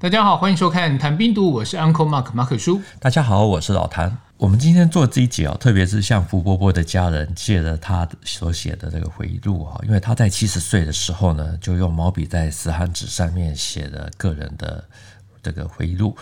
[0.00, 2.80] 大家好，欢迎收看《谈兵读武》，我是 Uncle Mark 马可叔。
[3.00, 4.16] 大家好，我是老谭。
[4.36, 14.84] 我们今天做这一集啊，特别是像福伯伯的家人借了他所写的这个回忆录啊，因为他在七十岁的时候呢，就用毛笔在死函纸上面写了个人的
[15.42, 16.16] 这个回忆录。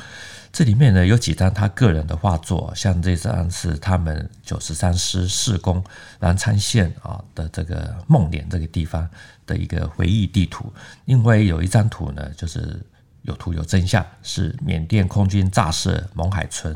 [0.50, 5.84] 这里面呢有几张他个人的画作，像这张是他们九十三师四工
[6.18, 9.06] 南昌县啊的这个孟连这个地方
[9.44, 10.72] 的一个回忆地图。
[11.04, 12.80] 另外有一张图呢，就是
[13.26, 16.74] 有图有真相，是缅甸空军炸死勐海村。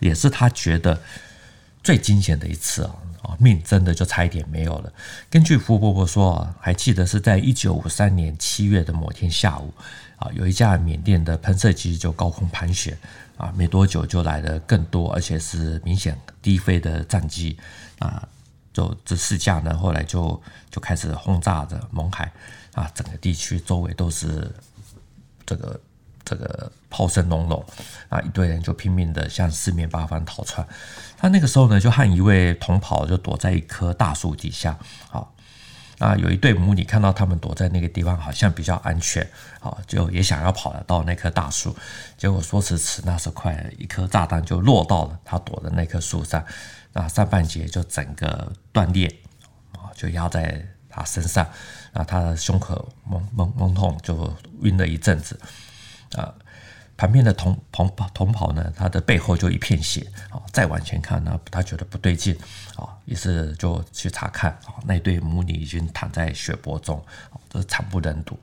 [0.00, 1.00] 也是他觉得
[1.80, 3.36] 最惊险的一次啊！
[3.38, 4.92] 命真的就差一点没有了。
[5.30, 9.72] 根据福伯伯说啊，还记得是在一九五三年七月的某天下午
[10.16, 12.98] 啊，有一架缅甸的喷射机就高空盘旋
[13.36, 17.56] 啊，没多久就来了更多，而且是明显低飞的战机
[18.00, 18.26] 啊，
[18.72, 22.32] 就这四架呢，后来就就开始轰炸着勐海
[22.74, 24.52] 啊，整个地区周围都是
[25.46, 25.80] 这个。
[26.24, 27.66] 这个炮声隆隆
[28.08, 30.64] 啊，一堆人就拼命的向四面八方逃窜。
[31.18, 34.78] 他那个时候呢，就和一位同袍就躲在一棵大树底下。
[35.10, 35.34] 好，
[35.98, 39.28] 那有一对母女看到他们躲在那个地方，好像比较安全，
[39.60, 41.76] 好，就也想要跑到那棵大树。
[42.16, 46.42] 结果说时迟，那时快，一颗炸弹就落到了他躲的那棵树上，
[46.92, 49.08] 那上半截就整个断裂，
[49.72, 51.46] 啊，就压在他身上，
[51.92, 55.38] 那他的胸口懵懵懵痛，就晕了一阵子。
[56.16, 56.32] 啊，
[56.94, 60.36] 旁边的同同同袍呢，他的背后就一片血啊！
[60.52, 62.36] 再往前看呢，他觉得不对劲
[62.76, 67.02] 啊，于是就去查看啊，那对母女已经躺在血泊中，
[67.48, 68.38] 这惨不忍睹。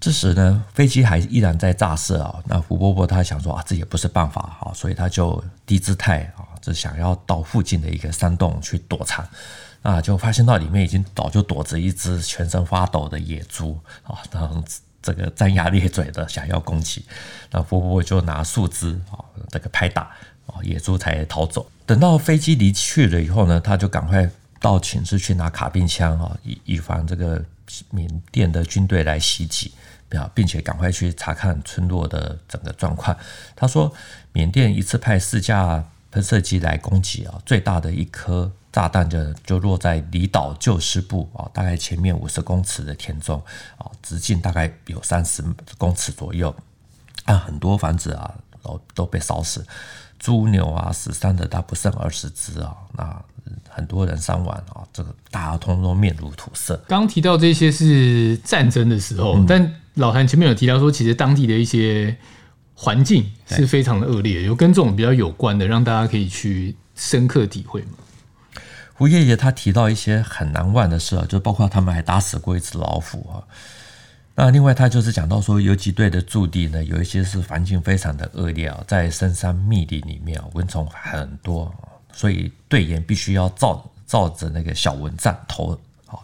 [0.00, 2.42] 这时呢，飞机还依然在炸射啊。
[2.46, 9.22] 那胡伯伯他想说啊，这也不是办法啊，所以他就低姿态啊，就想要到附近的一个山洞去躲藏
[9.82, 14.80] 啊，就发现到里面已经早就躲着一只全身发抖的野猪啊，这样子。
[15.02, 17.02] 这个张牙咧嘴的想要攻击，
[17.50, 19.16] 那波波就拿树枝啊，
[19.48, 20.02] 这个拍打
[20.46, 21.66] 啊，野猪才逃走。
[21.86, 27.42] 等到飞机离去了以后呢，他就赶快到寝室去拿卡宾枪啊，以以防这个
[27.88, 29.72] 缅甸的军队来袭击，
[30.10, 33.16] 啊并且赶快去查看村落的整个状况。
[33.56, 33.90] 他说，
[34.34, 38.52] 缅甸一次派四架喷射机来攻击啊，最大的一颗。
[38.72, 43.42] 炸弹就就落在离岛旧师部啊，大概前面五十公尺的田中
[43.76, 45.42] 啊，直径大概有三十
[45.76, 46.54] 公尺左右，
[47.24, 48.32] 啊，很多房子啊
[48.62, 49.66] 都都被烧死，
[50.18, 53.22] 猪牛啊死伤的大不剩二十只啊，那
[53.68, 56.80] 很多人伤亡啊，这个大家通通面如土色。
[56.86, 62.16] 刚提到这些是战争的时候，嗯、但老谭前面有提到说，其实当地的一些
[62.74, 67.98] 环境是非常的恶劣，有跟这种比较有关的，让大家可以去深刻体会嘛。
[69.00, 73.40] 胡爷爷他提到一些很难忘的事啊，就包括他们还打死过一只老虎啊。
[74.34, 81.74] 那另外他就是讲到说，游击队的驻地呢，有一些是环境非常的恶劣啊，在深山密林里面啊，蚊虫很多，
[82.12, 85.72] 所以队员必须要罩罩着那个小蚊帐头
[86.04, 86.20] 啊，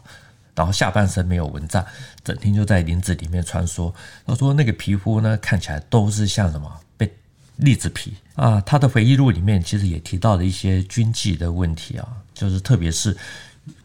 [0.55, 1.83] 然后下半身没有蚊帐，
[2.23, 3.91] 整天就在林子里面穿梭。
[4.27, 7.11] 他说那个皮肤呢，看起来都是像什么被？
[7.57, 13.17] 栗子皮啊，他的回忆录里面其实也提到了一些军纪的问题啊，就是特别是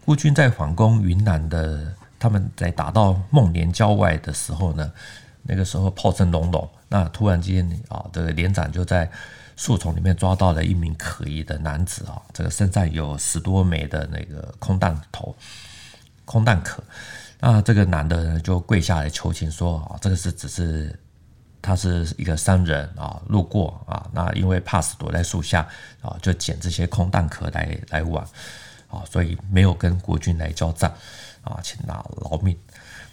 [0.04, 4.92] 孤军在反攻云南的，他们在打到孟连郊外的时候呢，
[5.44, 9.10] 那个时候炮声隆隆，那突然间啊，这个连长就在
[9.56, 15.34] 树丛里面抓到了一名可疑的男子啊，这个身上有十多枚的那个空弹头、
[16.26, 16.84] 空弹壳，
[17.40, 20.94] 那这个男的呢就跪下来求情说啊，这个是只是。
[21.62, 25.68] 他是一个商人啊，路过啊，那因为怕死躲在树下
[26.02, 28.26] 啊，就捡这些空弹壳来来玩
[28.90, 30.92] 啊，所以没有跟国军来交战
[31.44, 32.58] 啊，请拿饶命。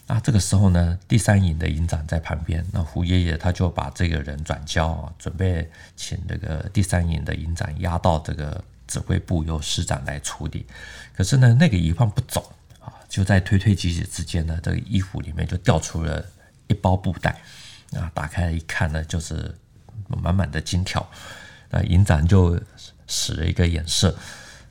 [0.07, 10.67] 那这个时候呢，第三营的营长在旁边，那胡爷爷他就把这个人转交啊，准备请这个第三营的营长押到这个指挥部由师长来处理。
[11.15, 16.25] 可是呢，那个疑犯不走啊，就在推推挤挤之间呢，这个衣服里面就掉出了
[16.69, 17.39] 一包布袋。
[17.93, 19.57] 啊，打开一看呢，就是
[20.07, 21.07] 满满的金条。
[21.71, 22.61] 那营长就
[23.07, 24.11] 使了一个眼色，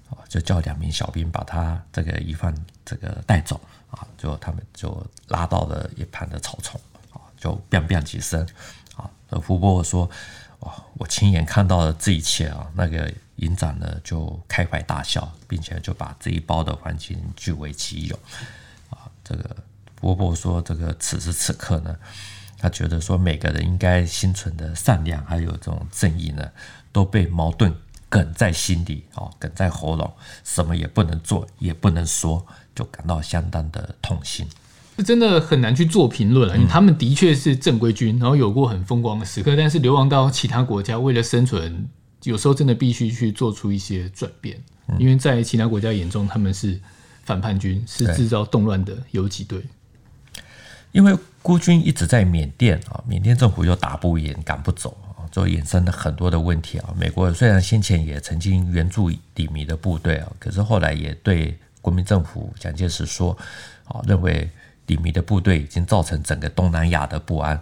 [0.10, 2.54] 啊，就叫两名小兵把他这个疑犯
[2.86, 3.60] 这个带走。
[3.90, 6.80] 啊，就他们就拉到了一旁的草丛，
[7.14, 8.46] 啊，就 biang biang 几声。
[8.98, 9.10] 啊，
[9.42, 10.10] 福伯伯说
[10.60, 18.20] ：“哇，我亲眼看到了这一切啊！”那个营长呢，就开怀大笑，并且就把这一包的黄金据为己有。
[18.90, 19.56] 啊，这个
[19.96, 21.96] 福伯伯说：“这个此时此刻呢。”
[22.58, 26.48] 他觉得说，每个人应该心存的善良，还有这种正义呢，
[26.92, 27.74] 都被矛盾
[28.10, 30.12] 梗在心里，哦，梗在喉咙，
[30.44, 34.48] 什么也不能做，也不能说，就感到相当的痛心。
[34.98, 36.58] 这真的很难去做评论了。
[36.58, 41.88] 因为他们的确是正规军，然后有过很风光的时刻，但是流亡到其他国家，为了生存，
[42.24, 44.60] 有时候真的必须去做出一些转变。
[44.98, 46.80] 因为在其他国家眼中，他们是
[47.26, 49.62] 反叛军，是制造动乱的游击队。
[50.94, 51.16] 因为
[51.48, 56.94] 孤军一直在缅甸啊，缅甸政府又打不赢，赶不走啊，就衍生了很多的问题啊。
[56.98, 63.32] 美国虽然先前也曾经援助李弥的部队啊，可是后来也对国民政府蒋介石说
[63.86, 64.50] 啊，认为
[64.88, 67.58] 李弥的部队已经造成整个东南亚的不安，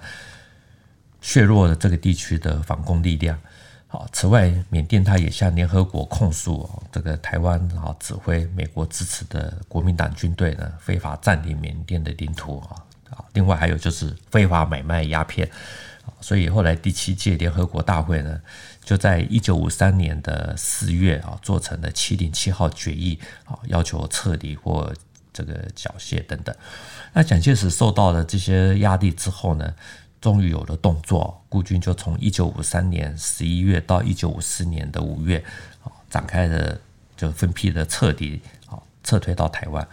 [1.21, 3.39] 削弱了这个地区的反攻力量。
[3.89, 12.81] 啊，此外，缅甸他也向联合国控诉这个台湾啊指挥美国支持的国民党军队呢非法占领缅甸的领土啊。
[13.09, 15.49] 啊，另外还有就是非法买卖鸦片，
[16.21, 18.41] 所以后来第七届联合国大会呢，
[18.83, 24.91] 就在一九五三年的四月啊，做成了七零七号决议啊，要求撤离或
[25.31, 26.55] 这个缴械等等。
[27.13, 29.73] 那蒋介石受到了这些压力之后呢，
[30.19, 35.43] 终于有了动作，孤军就从一九五三年十一月到一九五四年的五月
[35.83, 36.77] 啊，展开了
[37.15, 39.87] 就分批的撤离啊，撤退到台湾。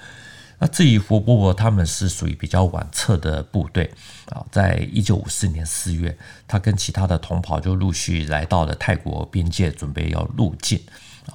[0.62, 3.93] 那至于胡伯伯他们是属于比较晚撤的部队
[4.26, 6.17] 啊，在一九五四年四月，
[6.47, 10.81] 他跟其他的同袍就陆续来到了泰国边界，准备要入境
[11.26, 11.35] 啊，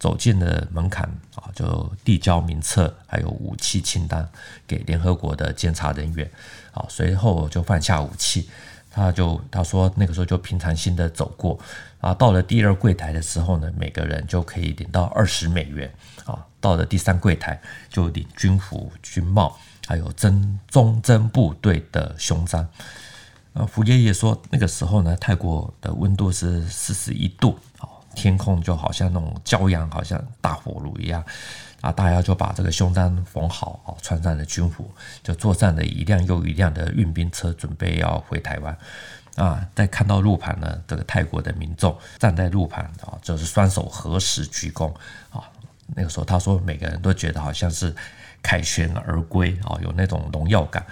[0.00, 1.04] 走进了门槛
[1.36, 4.28] 啊，就递交名册还有武器清单
[4.66, 6.28] 给联合国的监察人员
[6.72, 8.50] 啊，随后就放下武器，
[8.96, 11.58] 他就他说那个时候就平常心的走过
[12.00, 15.92] 啊，到了第二柜台的时候呢，每个人就可以领到二十美元。
[16.24, 17.60] 啊，到了第三柜台
[17.90, 19.54] 就领军服、军帽，
[19.86, 22.66] 还有征忠贞部队的胸章。
[23.52, 27.58] 啊，福爷爷说，那个时候呢，泰国的温度是四十一度，
[28.16, 31.22] 天空就好像那种骄阳，好像大火炉一样。
[31.82, 34.90] 啊，大家就把这个胸章缝好，啊，穿上了军服，
[35.22, 38.76] 就坐上了一辆又一辆的运兵车，准备要回台湾。
[39.36, 44.92] 啊，在看到路旁呢，这个泰国的民众站在路旁啊，就是双手合十鞠躬
[45.30, 45.44] 啊。
[45.94, 47.94] 那个时候，他说每个人都觉得好像是
[48.42, 50.84] 凯旋而归啊，有那种荣耀感。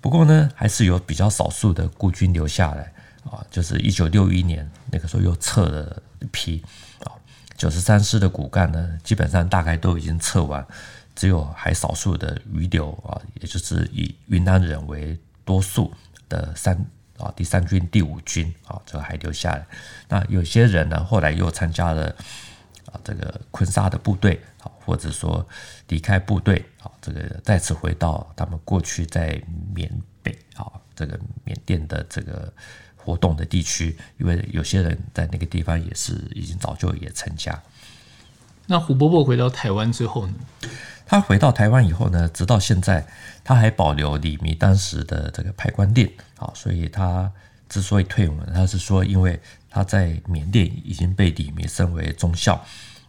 [0.00, 2.90] 不过呢，还是有比较少数的孤军留下来
[3.30, 6.62] 啊，就是一九六一年那个时候又撤了批
[7.04, 7.12] 啊，
[7.56, 10.66] 九十三师的骨干呢，基本上大概都已经撤完，
[11.14, 15.92] 只有还少数的余留啊，也就是以云南人为多数
[16.28, 16.76] 的三
[17.18, 19.66] 啊第三军第五军啊，这个还留下来。
[20.08, 22.14] 那有些人呢，后来又参加了。
[22.92, 25.44] 啊，这个坤沙的部队啊，或者说
[25.88, 29.42] 离开部队啊，这个再次回到他们过去在
[29.74, 29.90] 缅
[30.22, 32.52] 北啊，这个缅甸的这个
[33.06, 37.62] 活动的地区，因为有些人在那个地方也是已经早就也成家。
[38.66, 40.34] 那胡伯伯回到台湾之后呢？
[41.06, 43.06] 他回到台湾以后呢，直到现在
[43.44, 47.30] 他还保留李弥当时的这个派官令啊，所以他
[47.68, 49.40] 之所以退伍，他是说因为。
[49.68, 52.54] 他在缅甸已经被李弥升为中校，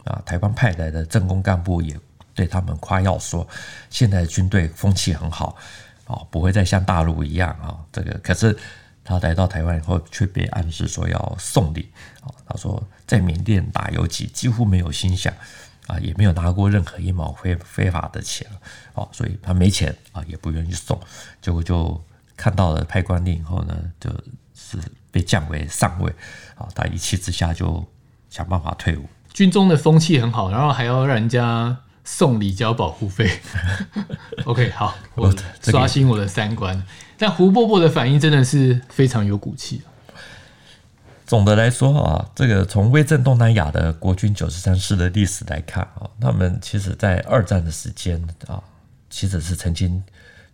[0.04, 1.98] 啊，台湾派来的政工干部也
[2.34, 3.48] 对他们夸耀说，
[3.88, 5.56] 现在军队风气很好，
[6.04, 8.54] 啊，不会再像大陆一样啊，这个可是
[9.08, 11.90] 他来到台湾以后，却被暗示说要送礼，
[12.20, 15.32] 啊，他说在缅甸打游击几乎没有薪饗，
[15.86, 18.46] 啊，也没有拿过任何一毛非非法的钱，
[18.94, 21.00] 啊，所以他没钱啊，也不愿意送，
[21.40, 21.98] 结果就
[22.36, 24.10] 看到了派官令以后呢，就
[24.54, 24.78] 是。
[25.10, 26.14] 被降为上尉，
[26.54, 27.82] 啊，他一气之下就
[28.28, 29.08] 想办法退伍。
[29.32, 31.74] 军中的风气很好，然后还要让人家
[32.10, 33.30] 送礼交保护费。
[34.46, 36.74] OK，好，我刷新我的三观。
[36.74, 36.82] 哦，
[37.18, 39.82] 但胡伯伯的反应真的是非常有骨气。
[41.26, 48.58] 总的来说啊，这个从威震东南亚的国军九十三师的历史来看啊，他们其实在二战的时间啊，
[49.10, 50.02] 其实是曾经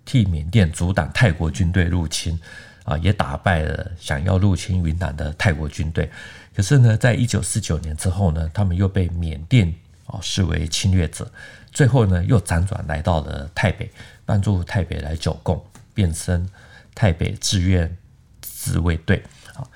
[0.04, 2.36] 替缅甸阻挡泰国军队入侵。
[2.84, 6.10] 啊，也打败了想要入侵云南的泰国军队。
[6.54, 9.74] 可是呢，在一九四九年之后呢，他们又被缅甸
[10.06, 11.30] 啊视为侵略者，
[11.72, 13.90] 最后呢又辗转来到了台北，
[14.24, 16.48] 帮助台北来剿共，变身
[16.94, 17.96] 台北志愿
[18.40, 19.22] 自卫队。
[19.54, 19.66] 啊，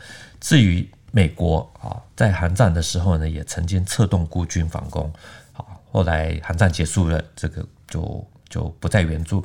[0.41, 5.13] 至于美国啊，在韩战的时候呢，也曾经策动孤军反攻。
[5.53, 9.45] 啊，后来韩战结束了，这个就就不再援助。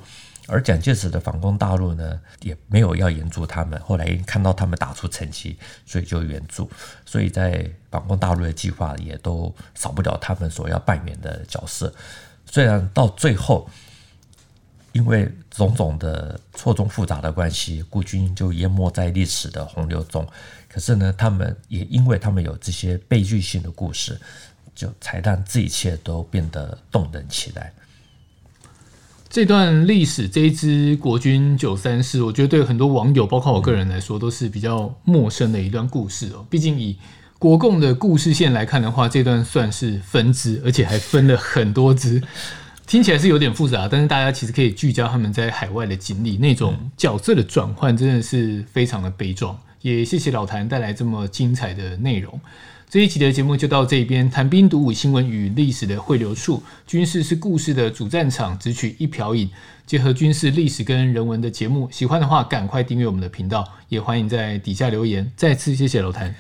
[0.54, 3.80] 而蒋介石的反攻大陆呢，也没有要援助他们。
[3.82, 6.70] 后来看到他们打出成绩，所以就援助。
[7.08, 11.92] 所以在反攻大陆的计划也都少不了他们所要扮演的角色。
[12.46, 13.68] 虽然到最后，
[14.92, 20.24] 因为种种的错综复杂的关系，孤军就淹没在历史的洪流中。
[20.70, 24.22] 可是呢，他们也因为他们有这些悲剧性的故事，
[24.76, 27.74] 就才让这一切都变得动人起来。
[29.34, 36.46] 这段历史，这一支国军九三四，我觉得对很多网友，包括我个人来说，都是比较陌生的一段故事哦。
[36.52, 36.96] 毕竟以
[37.40, 42.22] 国共的故事线来看的话，这段算是分支，而且还分了很多支，
[42.86, 43.88] 听起来是有点复杂。
[43.88, 49.58] 但是大家其实可以聚焦他们在海外的经历，那种角色的转换真的是非常的悲壮。
[49.84, 52.42] 也谢谢老谭带来这么精彩的内容。
[52.90, 59.50] 这一期的节目就到这边，谈兵读武新闻与历史的汇流处，军事是故事的主战场，只取一瓢饮，
[59.88, 65.32] 结合军事历史跟人文的节目，喜欢的话赶快订阅我们的频道，也欢迎在底下留言。
[65.36, 66.36] 再次谢谢老谭，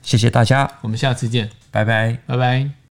[0.00, 2.76] 谢谢大家，我们下次见，拜拜，拜拜。